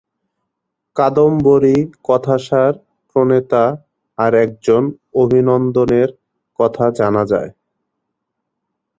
কাদম্বরীকথাসার 0.95 2.73
প্রণেতা 3.09 3.63
আর 4.17 4.31
একজন 4.45 4.83
অভিনন্দের 5.15 6.09
কথা 6.59 6.85
জানা 6.99 7.23
যায়। 7.31 7.51